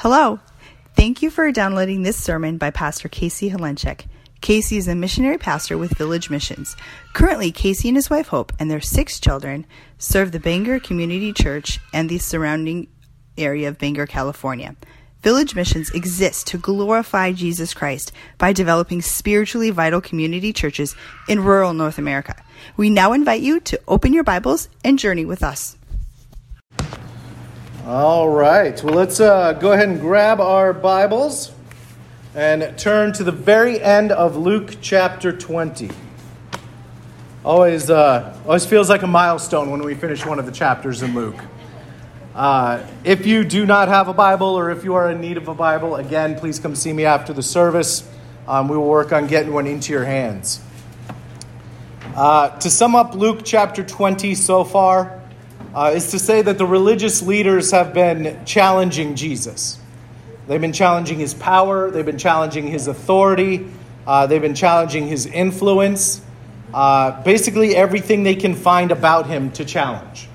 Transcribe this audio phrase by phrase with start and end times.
[0.00, 0.40] Hello.
[0.96, 4.06] Thank you for downloading this sermon by Pastor Casey Holencik.
[4.40, 6.74] Casey is a missionary pastor with Village Missions.
[7.12, 9.66] Currently, Casey and his wife Hope and their six children
[9.98, 12.88] serve the Bangor Community Church and the surrounding
[13.36, 14.74] area of Bangor, California.
[15.20, 20.96] Village Missions exists to glorify Jesus Christ by developing spiritually vital community churches
[21.28, 22.42] in rural North America.
[22.78, 25.76] We now invite you to open your Bibles and journey with us.
[27.90, 28.80] All right.
[28.84, 31.50] Well, let's uh, go ahead and grab our Bibles
[32.36, 35.90] and turn to the very end of Luke chapter 20.
[37.44, 41.16] Always, uh, always feels like a milestone when we finish one of the chapters in
[41.16, 41.40] Luke.
[42.32, 45.48] Uh, if you do not have a Bible or if you are in need of
[45.48, 48.08] a Bible, again, please come see me after the service.
[48.46, 50.60] Um, we will work on getting one into your hands.
[52.14, 55.19] Uh, to sum up Luke chapter 20 so far,
[55.74, 59.78] uh, is to say that the religious leaders have been challenging Jesus.
[60.46, 63.68] They've been challenging his power, they've been challenging his authority,
[64.06, 66.22] uh, they've been challenging his influence,
[66.74, 70.28] uh, basically everything they can find about him to challenge.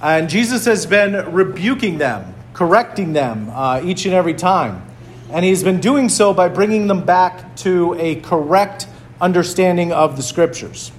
[0.00, 4.84] And Jesus has been rebuking them, correcting them uh, each and every time.
[5.30, 8.86] And he's been doing so by bringing them back to a correct
[9.20, 10.92] understanding of the scriptures.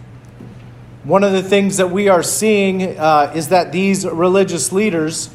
[1.04, 5.30] One of the things that we are seeing uh, is that these religious leaders,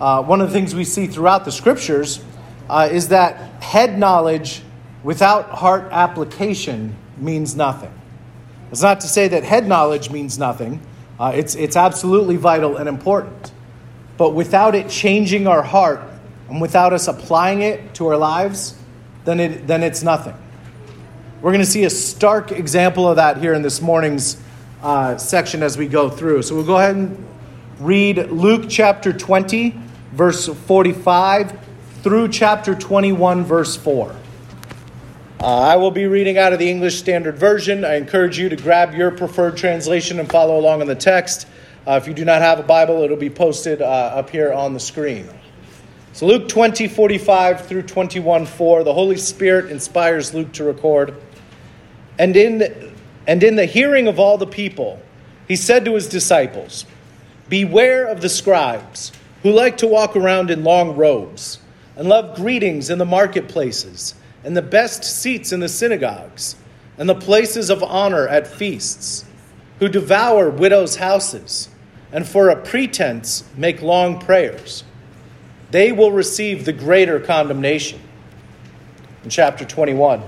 [0.00, 2.24] uh, one of the things we see throughout the scriptures,
[2.70, 4.62] uh, is that head knowledge
[5.02, 7.92] without heart application means nothing.
[8.70, 10.80] It's not to say that head knowledge means nothing,
[11.20, 13.52] uh, it's, it's absolutely vital and important.
[14.16, 16.00] But without it changing our heart
[16.48, 18.78] and without us applying it to our lives,
[19.26, 20.34] then, it, then it's nothing.
[21.42, 24.38] We're going to see a stark example of that here in this morning's
[24.82, 26.42] uh, section as we go through.
[26.42, 27.26] So we'll go ahead and
[27.78, 29.74] read Luke chapter 20,
[30.12, 31.58] verse 45,
[32.02, 34.16] through chapter 21, verse 4.
[35.40, 37.84] Uh, I will be reading out of the English Standard Version.
[37.84, 41.48] I encourage you to grab your preferred translation and follow along in the text.
[41.86, 44.72] Uh, if you do not have a Bible, it'll be posted uh, up here on
[44.72, 45.28] the screen.
[46.12, 51.14] So, Luke 20, 45 through 21, 4, the Holy Spirit inspires Luke to record.
[52.18, 52.91] And in
[53.26, 55.00] and in the hearing of all the people,
[55.46, 56.86] he said to his disciples,
[57.48, 59.12] Beware of the scribes
[59.42, 61.58] who like to walk around in long robes
[61.96, 66.56] and love greetings in the marketplaces and the best seats in the synagogues
[66.98, 69.24] and the places of honor at feasts,
[69.78, 71.68] who devour widows' houses
[72.12, 74.84] and for a pretense make long prayers.
[75.70, 78.00] They will receive the greater condemnation.
[79.24, 80.22] In chapter 21,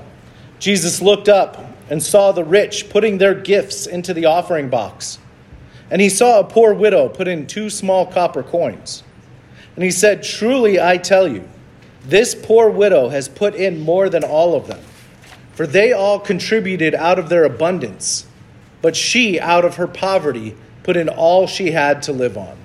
[0.59, 5.19] Jesus looked up and saw the rich putting their gifts into the offering box.
[5.91, 9.03] And he saw a poor widow put in two small copper coins.
[9.75, 11.49] And he said, Truly I tell you,
[12.05, 14.81] this poor widow has put in more than all of them,
[15.53, 18.27] for they all contributed out of their abundance,
[18.83, 22.57] but she, out of her poverty, put in all she had to live on.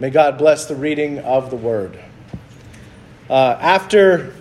[0.00, 1.98] May God bless the reading of the word.
[3.30, 4.34] Uh, after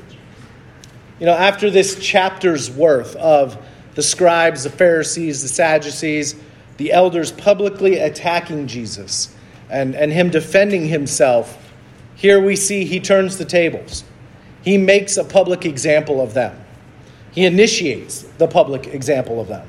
[1.22, 3.56] you know, after this chapter's worth of
[3.94, 6.34] the scribes, the Pharisees, the Sadducees,
[6.78, 9.32] the elders publicly attacking Jesus
[9.70, 11.72] and, and him defending himself,
[12.16, 14.04] here we see he turns the tables.
[14.64, 16.60] He makes a public example of them.
[17.34, 19.68] He initiates the public example of them.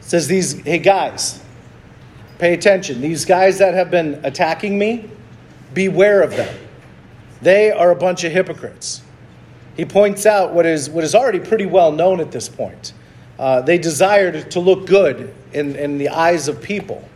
[0.00, 1.40] Says these, hey guys,
[2.38, 3.00] pay attention.
[3.00, 5.08] These guys that have been attacking me,
[5.72, 6.52] beware of them.
[7.40, 9.02] They are a bunch of hypocrites
[9.76, 12.92] he points out what is, what is already pretty well known at this point.
[13.38, 17.06] Uh, they desired to look good in, in the eyes of people.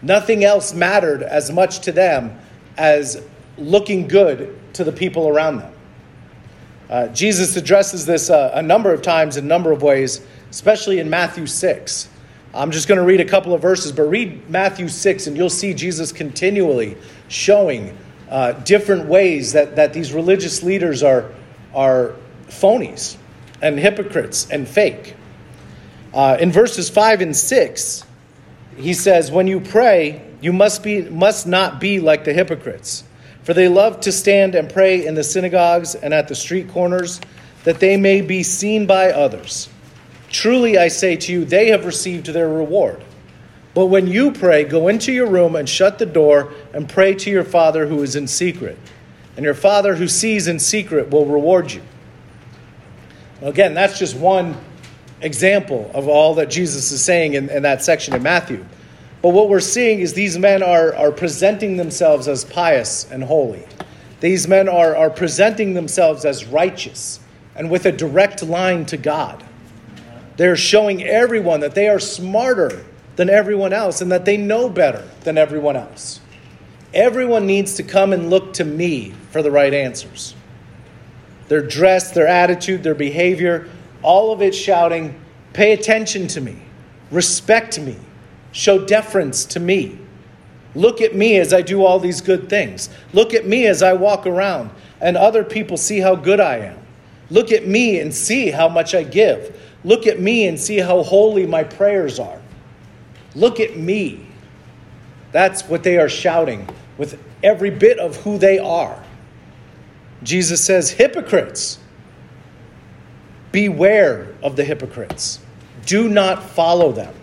[0.00, 2.38] Nothing else mattered as much to them
[2.76, 3.22] as
[3.58, 5.72] looking good to the people around them.
[6.88, 10.20] Uh, Jesus addresses this uh, a number of times in a number of ways,
[10.50, 12.08] especially in Matthew 6.
[12.54, 15.48] I'm just going to read a couple of verses, but read Matthew 6 and you'll
[15.48, 17.96] see Jesus continually showing
[18.28, 21.32] uh, different ways that, that these religious leaders are,
[21.74, 22.14] are
[22.48, 23.16] phonies
[23.60, 25.14] and hypocrites and fake.
[26.12, 28.04] Uh, in verses 5 and 6,
[28.76, 33.04] he says, When you pray, you must, be, must not be like the hypocrites,
[33.44, 37.20] for they love to stand and pray in the synagogues and at the street corners,
[37.64, 39.68] that they may be seen by others.
[40.28, 43.02] Truly, I say to you, they have received their reward.
[43.74, 47.30] But when you pray, go into your room and shut the door and pray to
[47.30, 48.78] your Father who is in secret
[49.36, 51.82] and your Father who sees in secret will reward you.
[53.40, 54.56] Again, that's just one
[55.20, 58.64] example of all that Jesus is saying in, in that section of Matthew.
[59.22, 63.64] But what we're seeing is these men are, are presenting themselves as pious and holy.
[64.20, 67.20] These men are, are presenting themselves as righteous
[67.54, 69.44] and with a direct line to God.
[70.36, 72.84] They're showing everyone that they are smarter
[73.16, 76.20] than everyone else and that they know better than everyone else.
[76.94, 80.34] Everyone needs to come and look to me for the right answers.
[81.48, 83.68] Their dress, their attitude, their behavior,
[84.02, 85.18] all of it shouting,
[85.54, 86.56] Pay attention to me,
[87.10, 87.96] respect me,
[88.52, 89.98] show deference to me.
[90.74, 92.88] Look at me as I do all these good things.
[93.12, 96.78] Look at me as I walk around and other people see how good I am.
[97.28, 99.60] Look at me and see how much I give.
[99.84, 102.40] Look at me and see how holy my prayers are.
[103.34, 104.26] Look at me.
[105.32, 106.66] That's what they are shouting
[106.98, 109.02] with every bit of who they are.
[110.22, 111.78] Jesus says, Hypocrites,
[113.50, 115.40] beware of the hypocrites.
[115.86, 117.14] Do not follow them,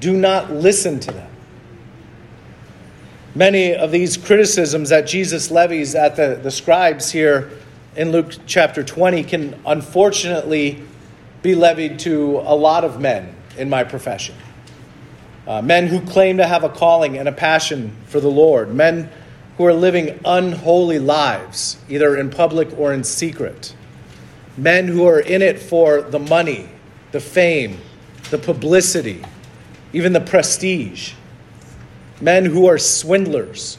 [0.00, 1.30] do not listen to them.
[3.34, 7.50] Many of these criticisms that Jesus levies at the, the scribes here
[7.94, 10.82] in Luke chapter 20 can unfortunately
[11.42, 14.34] be levied to a lot of men in my profession.
[15.46, 19.10] Uh, men who claim to have a calling and a passion for the Lord, men
[19.56, 23.74] who are living unholy lives, either in public or in secret,
[24.56, 26.68] men who are in it for the money,
[27.12, 27.78] the fame,
[28.30, 29.22] the publicity,
[29.92, 31.14] even the prestige,
[32.20, 33.78] men who are swindlers,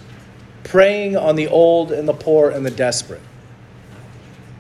[0.63, 3.22] preying on the old and the poor and the desperate.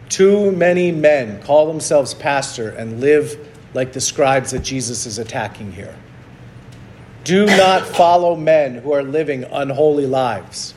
[0.09, 5.71] Too many men call themselves pastor and live like the scribes that Jesus is attacking
[5.71, 5.95] here.
[7.23, 10.73] Do not follow men who are living unholy lives.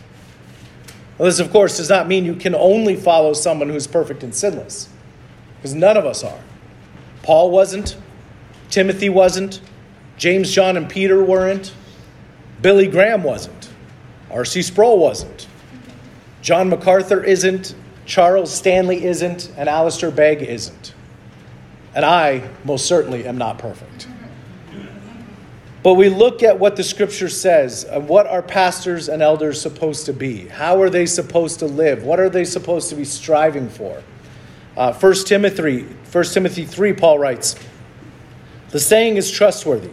[1.16, 4.34] Well, this, of course, does not mean you can only follow someone who's perfect and
[4.34, 4.88] sinless,
[5.56, 6.40] because none of us are.
[7.22, 7.96] Paul wasn't,
[8.68, 9.60] Timothy wasn't,
[10.18, 11.72] James, John, and Peter weren't,
[12.60, 13.70] Billy Graham wasn't,
[14.30, 14.62] R.C.
[14.62, 15.46] Sproul wasn't,
[16.42, 17.74] John MacArthur isn't,
[18.04, 20.94] Charles Stanley isn't, and Alistair Begg isn't.
[21.94, 24.08] And I most certainly am not perfect.
[25.84, 30.06] But we look at what the scripture says and what are pastors and elders supposed
[30.06, 30.48] to be?
[30.48, 32.04] How are they supposed to live?
[32.04, 34.02] What are they supposed to be striving for?
[34.78, 37.54] Uh, 1 Timothy, 1 Timothy 3, Paul writes,
[38.70, 39.90] The saying is trustworthy.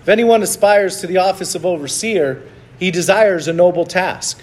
[0.00, 2.42] If anyone aspires to the office of overseer,
[2.78, 4.40] he desires a noble task.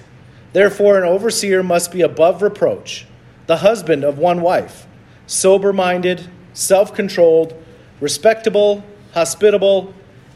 [0.53, 3.07] Therefore, an overseer must be above reproach
[3.47, 4.85] the husband of one wife,
[5.25, 7.55] sober minded, self controlled,
[7.99, 8.83] respectable,
[9.13, 9.95] hospitable,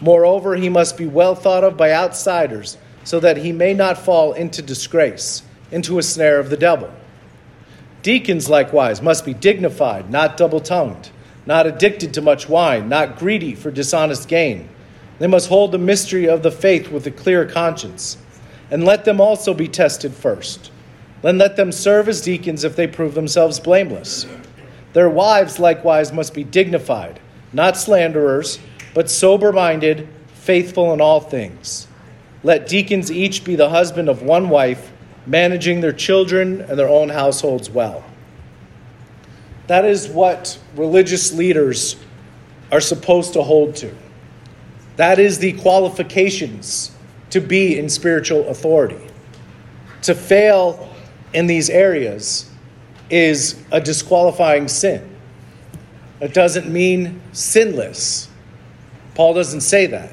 [0.00, 4.32] Moreover, he must be well thought of by outsiders, so that he may not fall
[4.32, 6.90] into disgrace, into a snare of the devil.
[8.02, 11.10] Deacons, likewise, must be dignified, not double tongued,
[11.46, 14.68] not addicted to much wine, not greedy for dishonest gain.
[15.18, 18.18] They must hold the mystery of the faith with a clear conscience,
[18.70, 20.70] and let them also be tested first
[21.24, 24.26] then let them serve as deacons if they prove themselves blameless.
[24.92, 27.18] Their wives likewise must be dignified,
[27.50, 28.58] not slanderers,
[28.94, 31.88] but sober minded, faithful in all things.
[32.42, 34.92] Let deacons each be the husband of one wife,
[35.26, 38.04] managing their children and their own households well.
[39.66, 41.96] That is what religious leaders
[42.70, 43.94] are supposed to hold to.
[44.96, 46.90] That is the qualifications
[47.30, 49.00] to be in spiritual authority.
[50.02, 50.94] To fail
[51.32, 52.50] in these areas
[53.10, 55.16] is a disqualifying sin.
[56.20, 58.28] It doesn't mean sinless.
[59.14, 60.12] Paul doesn't say that.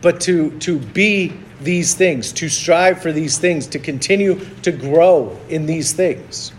[0.00, 5.38] But to, to be these things, to strive for these things, to continue to grow
[5.48, 6.52] in these things.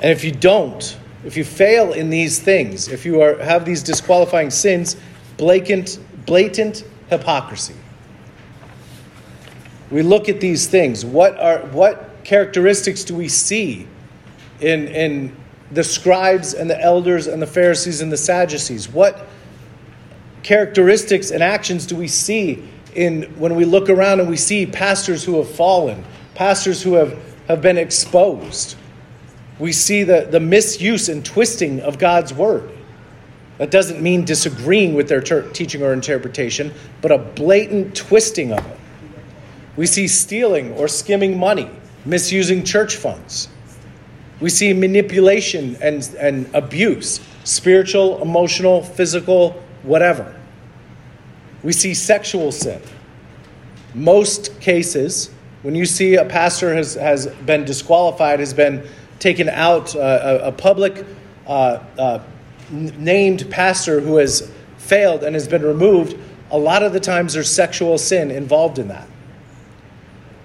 [0.00, 3.82] And if you don't, if you fail in these things, if you are, have these
[3.82, 4.96] disqualifying sins,
[5.36, 7.74] blatant, blatant hypocrisy
[9.94, 11.04] we look at these things.
[11.04, 13.86] What are what characteristics do we see
[14.60, 15.36] in in
[15.74, 18.88] the scribes and the elders and the Pharisees and the Sadducees?
[18.88, 19.26] What
[20.42, 22.62] characteristics and actions do we see
[22.94, 26.04] in when we look around and we see pastors who have fallen,
[26.34, 28.76] pastors who have, have been exposed?
[29.58, 32.70] We see the, the misuse and twisting of God's word.
[33.58, 38.66] That doesn't mean disagreeing with their ter- teaching or interpretation, but a blatant twisting of
[38.66, 38.78] it.
[39.76, 41.70] We see stealing or skimming money,
[42.04, 43.48] misusing church funds.
[44.44, 49.52] We see manipulation and, and abuse spiritual, emotional, physical,
[49.84, 50.38] whatever.
[51.62, 52.82] We see sexual sin.
[53.94, 55.30] Most cases,
[55.62, 58.86] when you see a pastor has, has been disqualified, has been
[59.18, 61.06] taken out, uh, a, a, public
[61.46, 62.22] uh, uh,
[62.70, 66.18] named pastor who has failed and has been removed,
[66.50, 69.08] a lot of the times there's sexual sin involved in that.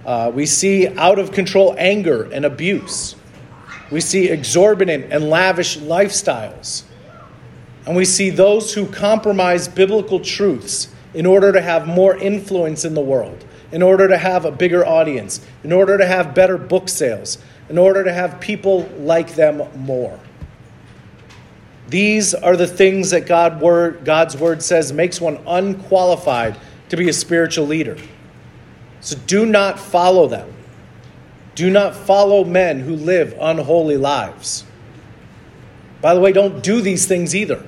[0.05, 3.17] Uh, we see out of control anger and abuse.
[3.91, 6.83] We see exorbitant and lavish lifestyles.
[7.85, 12.93] And we see those who compromise biblical truths in order to have more influence in
[12.93, 16.87] the world, in order to have a bigger audience, in order to have better book
[16.87, 20.19] sales, in order to have people like them more.
[21.87, 26.55] These are the things that God word, God's word says makes one unqualified
[26.89, 27.97] to be a spiritual leader.
[29.01, 30.53] So do not follow them.
[31.59, 34.63] Do not follow men who live unholy lives.
[35.99, 37.61] By the way, don't do these things either.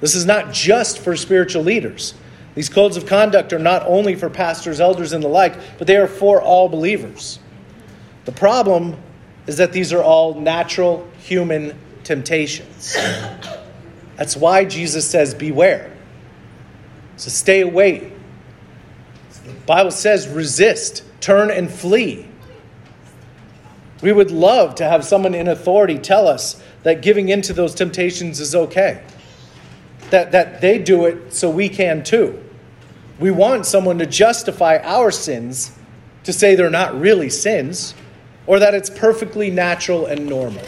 [0.00, 2.14] This is not just for spiritual leaders.
[2.56, 5.96] These codes of conduct are not only for pastors, elders, and the like, but they
[5.96, 7.38] are for all believers.
[8.24, 8.96] The problem
[9.46, 12.96] is that these are all natural human temptations.
[14.16, 15.96] That's why Jesus says, Beware.
[17.16, 18.12] So stay away.
[19.46, 22.26] The Bible says, resist, turn and flee.
[24.02, 28.40] We would love to have someone in authority tell us that giving into those temptations
[28.40, 29.02] is okay.
[30.10, 32.42] That, that they do it so we can too.
[33.18, 35.72] We want someone to justify our sins
[36.24, 37.94] to say they're not really sins
[38.46, 40.64] or that it's perfectly natural and normal.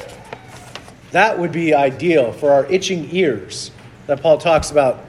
[1.13, 3.71] That would be ideal for our itching ears
[4.07, 5.05] that Paul talks about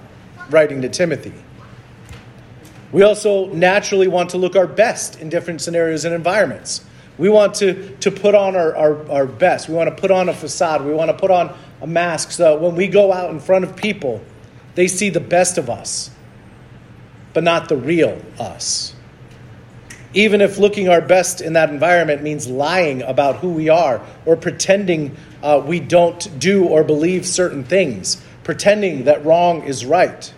[0.49, 1.33] writing to Timothy.
[2.91, 6.85] We also naturally want to look our best in different scenarios and environments.
[7.17, 9.69] We want to, to put on our, our, our best.
[9.69, 10.83] We want to put on a facade.
[10.83, 13.75] We want to put on a mask so when we go out in front of
[13.75, 14.23] people,
[14.75, 16.09] they see the best of us,
[17.33, 18.95] but not the real us.
[20.13, 24.35] Even if looking our best in that environment means lying about who we are or
[24.35, 30.33] pretending uh, we don't do or believe certain things, pretending that wrong is right.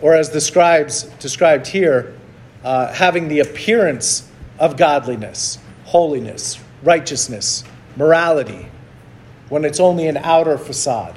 [0.00, 2.16] Or, as the scribes described here,
[2.64, 4.26] uh, having the appearance
[4.58, 5.58] of godliness,
[5.90, 7.64] holiness, righteousness,
[7.96, 8.68] morality,
[9.48, 11.16] when it's only an outer facade.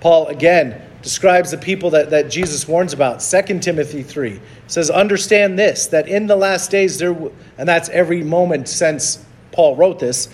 [0.00, 3.20] Paul again describes the people that, that Jesus warns about.
[3.20, 7.88] 2 Timothy 3 says, Understand this, that in the last days there, w-, and that's
[7.88, 10.28] every moment since Paul wrote this,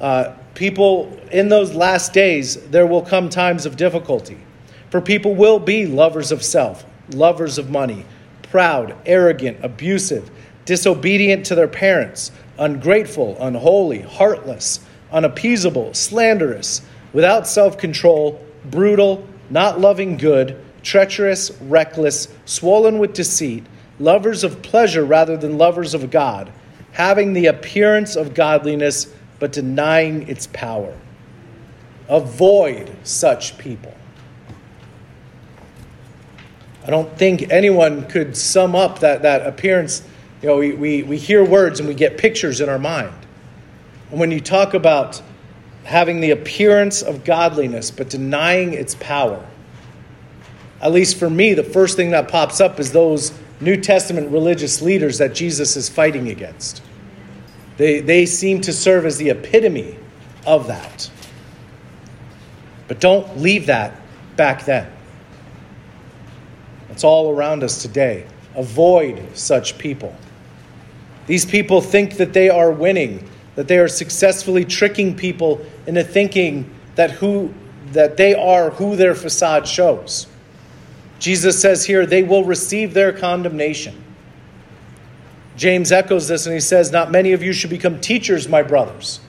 [0.00, 4.38] uh, people in those last days, there will come times of difficulty.
[4.90, 8.04] For people will be lovers of self, lovers of money,
[8.50, 10.28] proud, arrogant, abusive,
[10.64, 20.16] disobedient to their parents, ungrateful, unholy, heartless, unappeasable, slanderous, without self control, brutal, not loving
[20.16, 23.64] good, treacherous, reckless, swollen with deceit,
[23.98, 26.50] lovers of pleasure rather than lovers of God,
[26.92, 30.96] having the appearance of godliness but denying its power.
[32.08, 33.94] Avoid such people.
[36.84, 40.02] I don't think anyone could sum up that, that appearance.
[40.42, 43.14] You know, we, we, we hear words and we get pictures in our mind.
[44.10, 45.22] And when you talk about
[45.84, 49.44] having the appearance of godliness but denying its power,
[50.80, 54.82] at least for me, the first thing that pops up is those New Testament religious
[54.82, 56.82] leaders that Jesus is fighting against.
[57.76, 59.96] They, they seem to serve as the epitome
[60.44, 61.08] of that.
[62.88, 63.94] But don't leave that
[64.34, 64.90] back then.
[66.90, 68.26] It's all around us today.
[68.56, 70.14] Avoid such people.
[71.26, 76.72] These people think that they are winning, that they are successfully tricking people into thinking
[76.94, 77.52] that who
[77.92, 80.26] that they are who their facade shows.
[81.18, 84.02] Jesus says here they will receive their condemnation.
[85.56, 89.20] James echoes this and he says, Not many of you should become teachers, my brothers,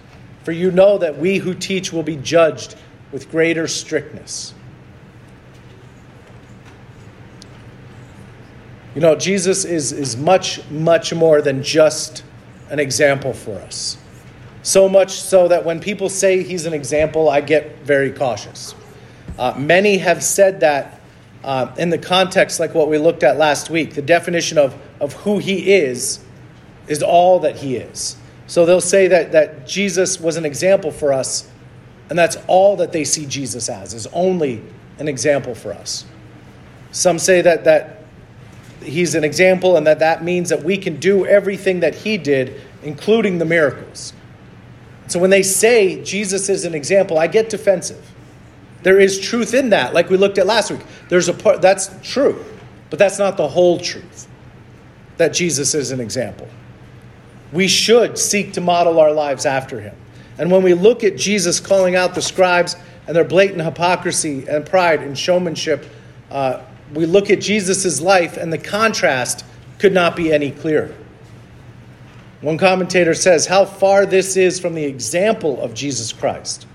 [0.44, 2.76] for you know that we who teach will be judged
[3.12, 4.54] with greater strictness.
[8.96, 12.24] You know, Jesus is, is much, much more than just
[12.70, 13.98] an example for us.
[14.62, 18.76] So much so that when people say he's an example, I get very cautious.
[19.38, 21.02] Uh, many have said that
[21.44, 23.96] uh, in the context like what we looked at last week.
[23.96, 26.24] The definition of, of who he is
[26.88, 28.16] is all that he is.
[28.48, 31.50] So they'll say that, that Jesus was an example for us,
[32.10, 34.62] and that's all that they see Jesus as, is only
[35.00, 36.06] an example for us.
[36.92, 38.03] Some say that, that
[38.84, 42.62] he's an example and that that means that we can do everything that he did,
[42.84, 44.14] including the miracles.
[45.08, 48.04] So when they say Jesus is an example, I get defensive.
[48.84, 50.82] There is truth in that, like we looked at last week.
[51.10, 52.44] There's a part that's true,
[52.90, 54.28] but that's not the whole truth.
[55.18, 56.48] That Jesus is an example.
[57.52, 59.96] We should seek to model our lives after him.
[60.38, 62.76] And when we look at Jesus calling out the scribes
[63.08, 65.86] and their blatant hypocrisy and pride and showmanship,
[66.32, 69.46] uh, we look at Jesus' life, and the contrast
[69.80, 70.96] could not be any clearer.
[72.42, 76.68] One commentator says how far this is from the example of Jesus Christ,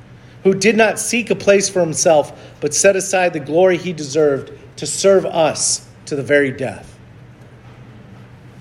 [0.42, 4.52] who did not seek a place for himself, but set aside the glory he deserved
[4.76, 6.98] to serve us to the very death.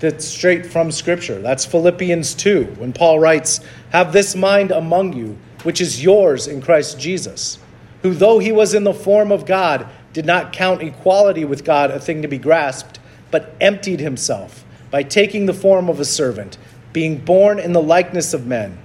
[0.00, 1.40] That's straight from Scripture.
[1.40, 3.60] That's Philippians 2, when Paul writes,
[3.90, 7.58] Have this mind among you, which is yours in Christ Jesus,
[8.02, 11.90] who, though he was in the form of God, did not count equality with God
[11.90, 12.98] a thing to be grasped,
[13.30, 16.56] but emptied himself by taking the form of a servant,
[16.92, 18.78] being born in the likeness of men.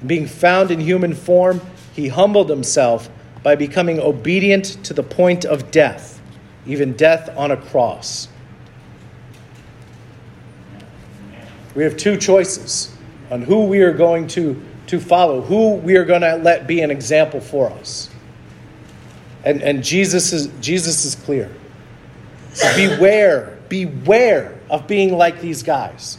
[0.00, 1.60] And being found in human form,
[1.92, 3.10] he humbled himself
[3.42, 6.20] by becoming obedient to the point of death,
[6.66, 8.28] even death on a cross.
[11.74, 12.94] We have two choices
[13.30, 16.80] on who we are going to, to follow, who we are going to let be
[16.80, 18.10] an example for us.
[19.44, 21.50] And, and Jesus, is, Jesus is clear.
[22.52, 26.18] So beware, beware of being like these guys.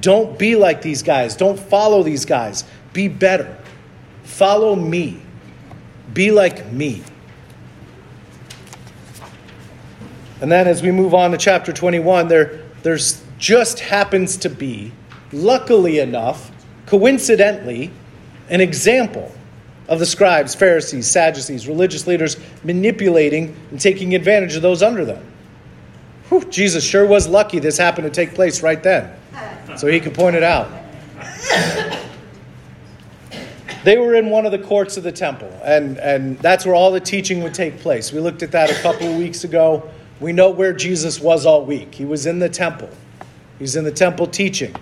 [0.00, 1.36] Don't be like these guys.
[1.36, 2.64] Don't follow these guys.
[2.92, 3.58] Be better.
[4.22, 5.20] Follow me.
[6.12, 7.02] Be like me.
[10.40, 14.92] And then as we move on to chapter 21, there, there's just happens to be,
[15.32, 16.50] luckily enough,
[16.86, 17.90] coincidentally,
[18.48, 19.32] an example
[19.88, 25.24] of the scribes, Pharisees, Sadducees, religious leaders manipulating and taking advantage of those under them.
[26.28, 29.10] Whew, Jesus sure was lucky this happened to take place right then,
[29.76, 30.70] so he could point it out.
[33.84, 36.92] They were in one of the courts of the temple, and, and that's where all
[36.92, 38.12] the teaching would take place.
[38.12, 39.90] We looked at that a couple of weeks ago.
[40.20, 41.92] We know where Jesus was all week.
[41.92, 42.88] He was in the temple.
[43.58, 44.74] He's in the temple teaching.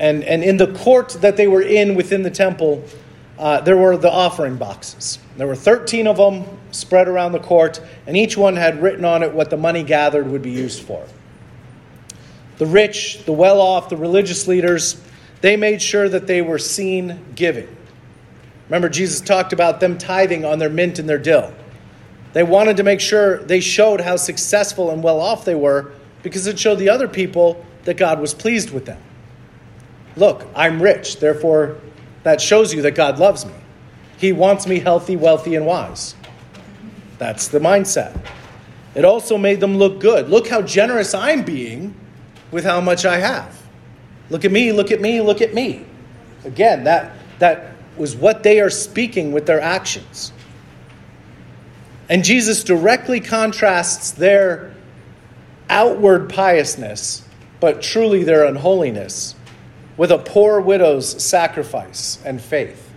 [0.00, 2.82] And, and in the court that they were in within the temple,
[3.42, 5.18] uh, there were the offering boxes.
[5.36, 9.24] There were 13 of them spread around the court, and each one had written on
[9.24, 11.04] it what the money gathered would be used for.
[12.58, 15.02] The rich, the well off, the religious leaders,
[15.40, 17.66] they made sure that they were seen giving.
[18.68, 21.52] Remember, Jesus talked about them tithing on their mint and their dill.
[22.34, 25.90] They wanted to make sure they showed how successful and well off they were
[26.22, 29.02] because it showed the other people that God was pleased with them.
[30.14, 31.78] Look, I'm rich, therefore,
[32.22, 33.54] that shows you that God loves me.
[34.18, 36.14] He wants me healthy, wealthy, and wise.
[37.18, 38.18] That's the mindset.
[38.94, 40.28] It also made them look good.
[40.28, 41.94] Look how generous I'm being
[42.50, 43.60] with how much I have.
[44.30, 45.84] Look at me, look at me, look at me.
[46.44, 50.32] Again, that, that was what they are speaking with their actions.
[52.08, 54.74] And Jesus directly contrasts their
[55.70, 57.26] outward piousness,
[57.60, 59.34] but truly their unholiness,
[59.96, 62.90] with a poor widow's sacrifice and faith.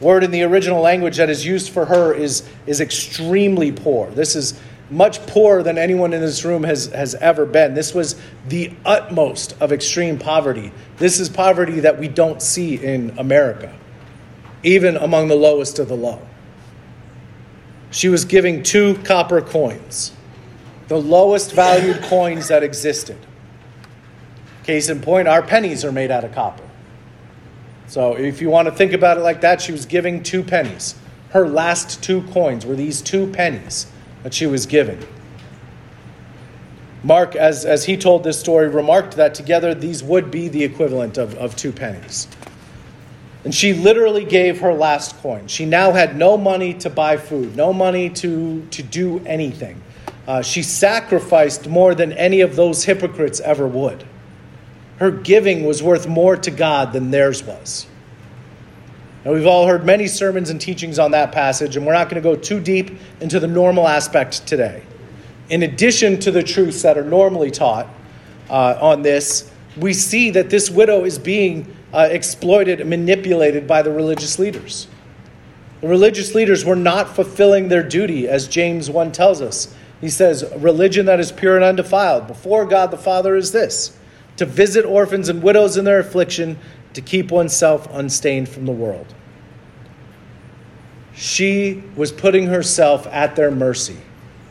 [0.00, 4.10] Word in the original language that is used for her is, is extremely poor.
[4.10, 4.58] This is
[4.90, 7.74] much poorer than anyone in this room has, has ever been.
[7.74, 10.72] This was the utmost of extreme poverty.
[10.96, 13.76] This is poverty that we don't see in America,
[14.62, 16.20] even among the lowest of the low.
[17.90, 20.12] She was giving two copper coins,
[20.88, 23.18] the lowest valued coins that existed.
[24.68, 26.62] Case in point, our pennies are made out of copper.
[27.86, 30.94] So if you want to think about it like that, she was giving two pennies.
[31.30, 33.86] Her last two coins were these two pennies
[34.24, 35.02] that she was giving.
[37.02, 41.16] Mark, as, as he told this story, remarked that together these would be the equivalent
[41.16, 42.28] of, of two pennies.
[43.44, 45.46] And she literally gave her last coin.
[45.46, 49.80] She now had no money to buy food, no money to, to do anything.
[50.26, 54.04] Uh, she sacrificed more than any of those hypocrites ever would
[54.98, 57.86] her giving was worth more to God than theirs was.
[59.24, 62.22] Now, we've all heard many sermons and teachings on that passage, and we're not going
[62.22, 64.82] to go too deep into the normal aspect today.
[65.50, 67.88] In addition to the truths that are normally taught
[68.48, 73.82] uh, on this, we see that this widow is being uh, exploited and manipulated by
[73.82, 74.88] the religious leaders.
[75.80, 79.74] The religious leaders were not fulfilling their duty, as James 1 tells us.
[80.00, 83.97] He says, Religion that is pure and undefiled before God the Father is this
[84.38, 86.58] to visit orphans and widows in their affliction,
[86.94, 89.14] to keep oneself unstained from the world.
[91.14, 93.98] She was putting herself at their mercy,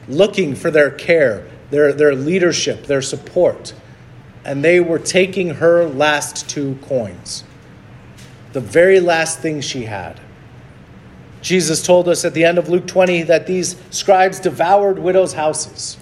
[0.08, 3.74] looking for their care, their, their leadership, their support.
[4.44, 7.44] And they were taking her last two coins.
[8.54, 10.20] the very last thing she had.
[11.42, 15.98] Jesus told us at the end of Luke 20 that these scribes devoured widows' houses.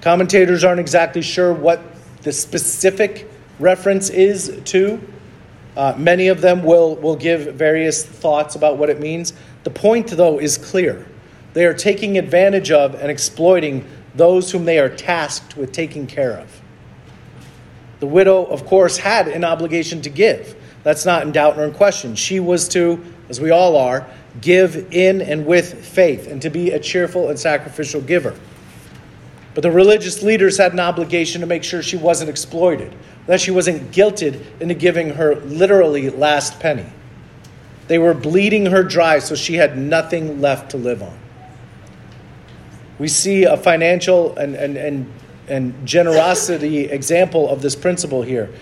[0.00, 1.80] Commentators aren't exactly sure what
[2.24, 5.00] the specific reference is to.
[5.76, 9.32] Uh, many of them will, will give various thoughts about what it means.
[9.64, 11.06] The point, though, is clear.
[11.52, 16.32] They are taking advantage of and exploiting those whom they are tasked with taking care
[16.32, 16.60] of.
[18.00, 20.56] The widow, of course, had an obligation to give.
[20.82, 22.14] That's not in doubt or in question.
[22.14, 24.06] She was to, as we all are,
[24.40, 28.34] give in and with faith and to be a cheerful and sacrificial giver.
[29.54, 32.94] But the religious leaders had an obligation to make sure she wasn't exploited,
[33.26, 36.86] that she wasn't guilted into giving her literally last penny.
[37.86, 41.18] They were bleeding her dry so she had nothing left to live on.
[42.98, 45.12] We see a financial and, and, and,
[45.48, 48.52] and generosity example of this principle here.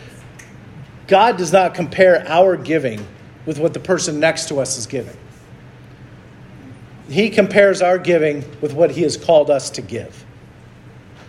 [1.06, 3.06] God does not compare our giving
[3.46, 5.16] with what the person next to us is giving.
[7.08, 10.24] He compares our giving with what He has called us to give.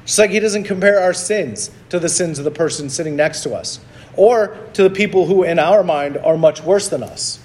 [0.06, 3.44] Just like He doesn't compare our sins to the sins of the person sitting next
[3.44, 3.80] to us
[4.16, 7.40] or to the people who, in our mind, are much worse than us,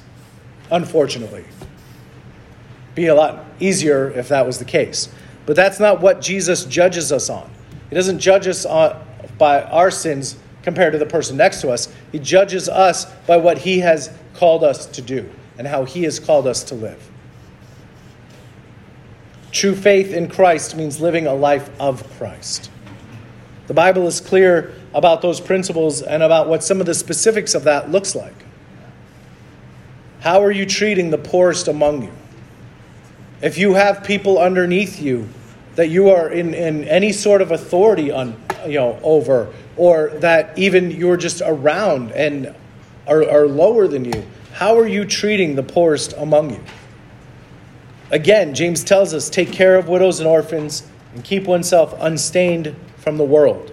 [0.71, 1.45] unfortunately.
[2.95, 5.09] Be a lot easier if that was the case.
[5.47, 7.51] But that's not what Jesus judges us on.
[7.89, 9.03] He doesn't judge us on,
[9.39, 11.89] by our sins compared to the person next to us.
[12.13, 16.21] He judges us by what He has called us to do and how He has
[16.21, 17.08] called us to live.
[19.59, 22.71] True faith in Christ means living a life of Christ.
[23.67, 27.65] The Bible is clear about those principles and about what some of the specifics of
[27.65, 28.37] that looks like.
[30.21, 32.13] How are you treating the poorest among you?
[33.43, 35.29] If you have people underneath you
[35.75, 40.57] that you are in, in any sort of authority on, you know, over, or that
[40.57, 42.55] even you're just around and
[43.09, 46.61] are, are lower than you, how are you treating the poorest among you?
[48.11, 53.19] Again, James tells us take care of widows and orphans and keep oneself unstained from
[53.19, 53.73] the world.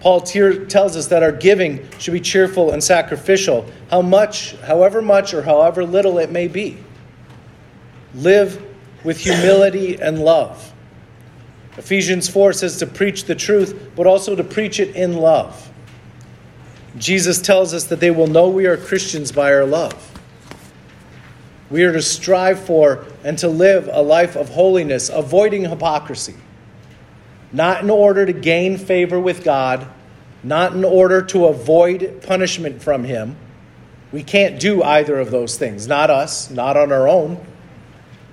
[0.00, 5.32] Paul tells us that our giving should be cheerful and sacrificial, how much, however much
[5.34, 6.78] or however little it may be.
[8.14, 8.62] Live
[9.04, 10.72] with humility and love.
[11.76, 15.70] Ephesians 4 says to preach the truth, but also to preach it in love.
[16.98, 20.15] Jesus tells us that they will know we are Christians by our love.
[21.70, 26.36] We are to strive for and to live a life of holiness, avoiding hypocrisy.
[27.52, 29.86] Not in order to gain favor with God,
[30.42, 33.36] not in order to avoid punishment from Him.
[34.12, 35.88] We can't do either of those things.
[35.88, 37.44] Not us, not on our own.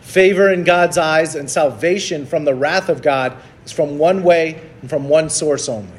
[0.01, 4.61] Favor in God's eyes and salvation from the wrath of God is from one way
[4.81, 5.89] and from one source only.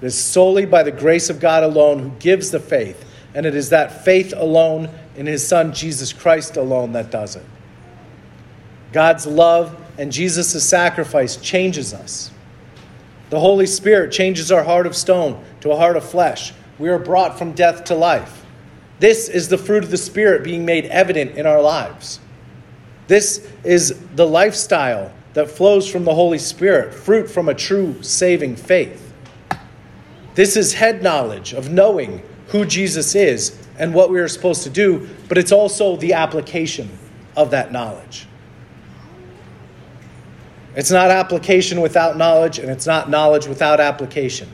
[0.00, 3.54] It is solely by the grace of God alone who gives the faith, and it
[3.54, 4.88] is that faith alone
[5.20, 7.44] in his Son, Jesus Christ, alone that does it.
[8.90, 12.30] God's love and Jesus' sacrifice changes us.
[13.28, 16.54] The Holy Spirit changes our heart of stone to a heart of flesh.
[16.78, 18.46] We are brought from death to life.
[18.98, 22.18] This is the fruit of the Spirit being made evident in our lives.
[23.06, 28.56] This is the lifestyle that flows from the Holy Spirit, fruit from a true saving
[28.56, 29.12] faith.
[30.34, 34.70] This is head knowledge of knowing who Jesus is and what we are supposed to
[34.70, 36.90] do, but it's also the application
[37.34, 38.26] of that knowledge.
[40.76, 44.48] It's not application without knowledge, and it's not knowledge without application.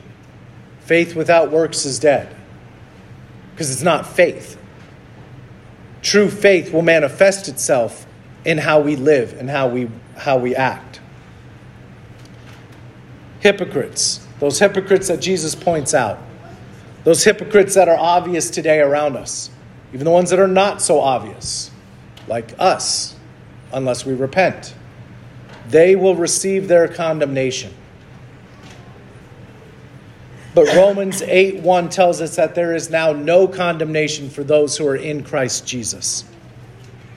[0.79, 2.33] Faith without works is dead
[3.51, 4.57] because it's not faith.
[6.01, 8.07] True faith will manifest itself
[8.45, 11.01] in how we live and how we, how we act.
[13.41, 16.17] Hypocrites, those hypocrites that Jesus points out,
[17.07, 19.49] those hypocrites that are obvious today around us,
[19.93, 21.71] even the ones that are not so obvious,
[22.27, 23.15] like us,
[23.71, 24.75] unless we repent,
[25.69, 27.73] they will receive their condemnation.
[30.53, 34.85] But Romans 8 1 tells us that there is now no condemnation for those who
[34.85, 36.25] are in Christ Jesus.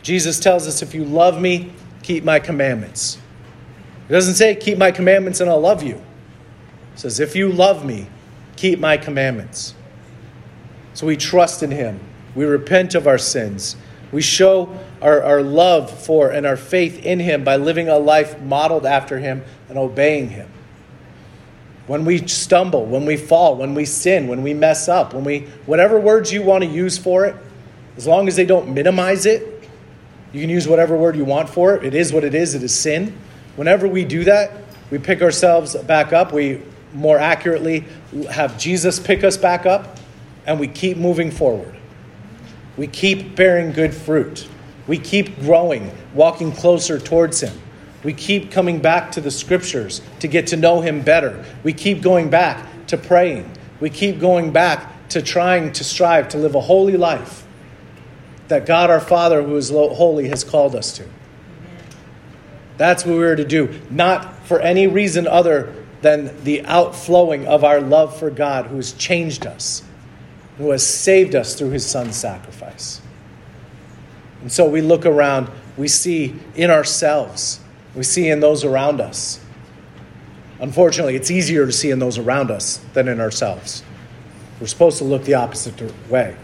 [0.05, 1.72] Jesus tells us, if you love me,
[2.05, 3.18] keep my commandments.
[4.09, 5.96] It doesn't say, keep my commandments and I'll love you.
[6.94, 8.07] It says, if you love me,
[8.55, 9.74] keep my commandments.
[11.01, 11.99] So we trust in Him.
[12.35, 13.75] We repent of our sins.
[14.13, 18.39] We show our, our love for and our faith in Him by living a life
[18.43, 20.51] modeled after Him and obeying Him.
[21.87, 25.47] When we stumble, when we fall, when we sin, when we mess up, when we,
[25.65, 27.35] whatever words you want to use for it,
[27.97, 29.67] as long as they don't minimize it,
[30.35, 31.83] you can use whatever word you want for it.
[31.83, 33.17] It is what it is, it is sin.
[33.57, 34.53] Whenever we do that,
[34.91, 36.31] we pick ourselves back up.
[36.31, 36.61] We
[36.93, 37.87] more accurately
[38.31, 39.97] have Jesus pick us back up
[40.51, 41.77] and we keep moving forward.
[42.77, 44.49] We keep bearing good fruit.
[44.89, 47.57] We keep growing, walking closer towards Him.
[48.03, 51.45] We keep coming back to the scriptures to get to know Him better.
[51.63, 53.49] We keep going back to praying.
[53.79, 57.47] We keep going back to trying to strive to live a holy life
[58.49, 61.05] that God our Father, who is holy, has called us to.
[62.77, 67.81] That's what we're to do, not for any reason other than the outflowing of our
[67.81, 69.85] love for God, who has changed us,
[70.61, 73.01] who has saved us through his son's sacrifice.
[74.42, 77.61] And so we look around, we see in ourselves,
[77.94, 79.40] we see in those around us.
[80.61, 83.83] Unfortunately, it's easier to see in those around us than in ourselves.
[84.61, 86.37] We're supposed to look the opposite way.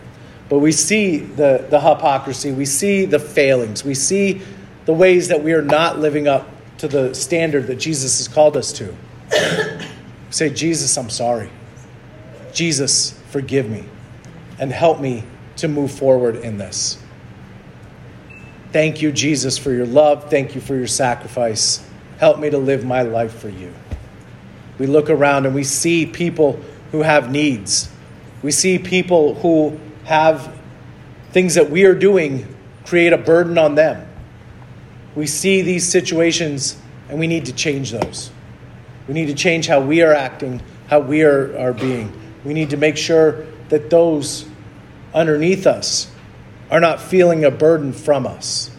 [0.49, 4.41] But we see the, the hypocrisy, we see the failings, we see
[4.87, 6.49] the ways that we are not living up
[6.79, 8.95] to the standard that Jesus has called us to.
[10.31, 11.51] Say, Jesus, I'm sorry.
[12.55, 13.85] Jesus, forgive me
[14.59, 15.25] and help me
[15.57, 16.99] to move forward in this.
[18.73, 20.29] Thank you, Jesus, for your love.
[20.31, 21.87] Thank you for your sacrifice.
[22.19, 23.73] Help me to live my life for you.
[24.79, 26.61] We look around and we see people
[26.93, 27.89] who have needs.
[28.43, 30.55] We see people who have
[31.33, 34.07] things that we are doing create a burden on them.
[35.15, 36.77] We see these situations
[37.09, 38.31] and we need to change those.
[39.09, 42.13] We need to change how we are acting, how we are, are being.
[42.45, 44.47] We need to make sure that those
[45.15, 46.11] underneath us
[46.71, 48.71] are not feeling a burden from us.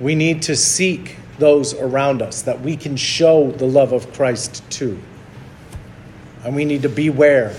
[0.00, 4.62] We need to seek those around us that we can show the love of Christ
[4.72, 4.98] to.
[6.44, 7.56] And we need to beware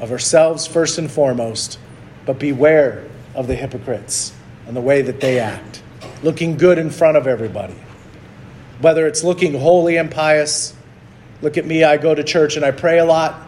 [0.00, 1.78] of ourselves first and foremost,
[2.26, 4.32] but beware of the hypocrites
[4.66, 5.82] and the way that they act,
[6.22, 7.74] looking good in front of everybody.
[8.80, 10.74] Whether it's looking holy and pious,
[11.42, 13.40] look at me, I go to church and I pray a lot,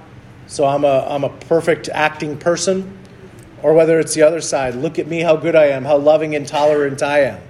[0.46, 2.98] so I'm a, I'm a perfect acting person,
[3.62, 6.34] or whether it's the other side, look at me, how good I am, how loving
[6.34, 7.40] and tolerant I am,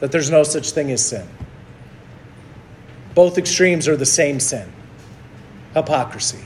[0.00, 1.28] that there's no such thing as sin.
[3.14, 4.72] Both extremes are the same sin
[5.74, 6.44] hypocrisy.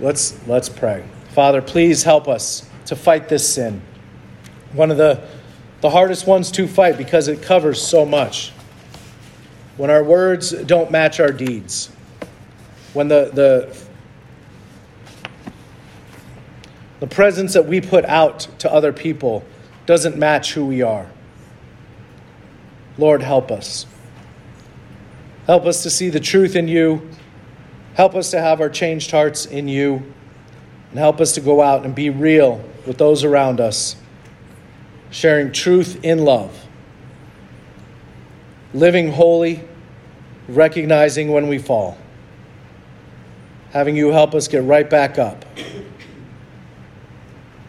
[0.00, 1.04] Let's, let's pray.
[1.30, 3.82] Father, please help us to fight this sin.
[4.72, 5.26] One of the,
[5.80, 8.52] the hardest ones to fight because it covers so much.
[9.76, 11.90] When our words don't match our deeds,
[12.92, 13.76] when the, the,
[17.00, 19.44] the presence that we put out to other people
[19.86, 21.10] doesn't match who we are.
[22.98, 23.86] Lord, help us.
[25.46, 27.08] Help us to see the truth in you.
[27.94, 30.02] Help us to have our changed hearts in you.
[30.90, 33.96] And help us to go out and be real with those around us,
[35.10, 36.66] sharing truth in love,
[38.74, 39.66] living holy,
[40.48, 41.96] recognizing when we fall,
[43.72, 45.44] having you help us get right back up.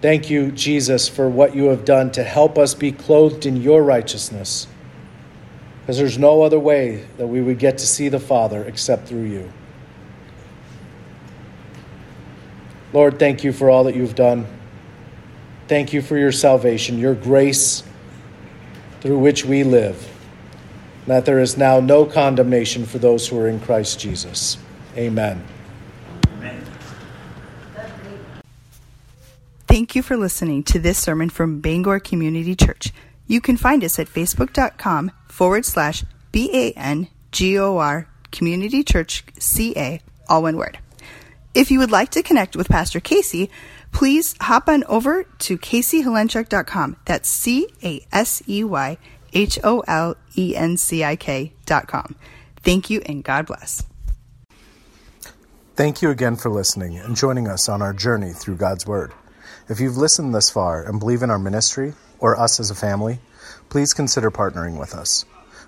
[0.02, 3.82] Thank you, Jesus, for what you have done to help us be clothed in your
[3.82, 4.68] righteousness.
[5.80, 9.24] Because there's no other way that we would get to see the Father except through
[9.24, 9.52] you.
[12.92, 14.46] Lord, thank you for all that you've done.
[15.70, 17.84] Thank you for your salvation, your grace
[19.00, 20.10] through which we live.
[21.08, 24.58] That there is now no condemnation for those who are in Christ Jesus.
[24.96, 25.44] Amen.
[26.44, 26.64] Amen.
[29.68, 32.92] Thank you for listening to this sermon from Bangor Community Church.
[33.28, 38.84] You can find us at facebook.com forward slash B A N G O R Community
[38.84, 40.80] Church CA, all one word.
[41.54, 43.50] If you would like to connect with Pastor Casey,
[43.92, 46.98] please hop on over to caseyholencik.com.
[47.06, 48.98] That's C A S E Y
[49.34, 52.16] H O L E N C I K.com.
[52.58, 53.84] Thank you and God bless.
[55.76, 59.12] Thank you again for listening and joining us on our journey through God's Word.
[59.68, 63.18] If you've listened thus far and believe in our ministry or us as a family,
[63.70, 65.26] please consider partnering with us.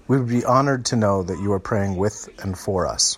[0.08, 3.18] We would be honored to know that you are praying with and for us.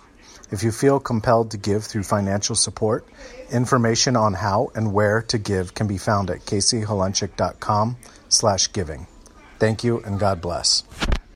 [0.50, 3.06] If you feel compelled to give through financial support,
[3.52, 7.97] information on how and where to give can be found at caseyholencik.com
[8.30, 9.08] slash giving.
[9.60, 10.84] Thank you and God bless.